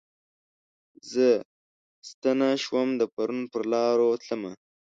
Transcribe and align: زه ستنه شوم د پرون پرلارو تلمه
زه 1.11 1.27
ستنه 2.09 2.47
شوم 2.63 2.89
د 2.99 3.01
پرون 3.13 3.41
پرلارو 3.51 4.09
تلمه 4.23 4.51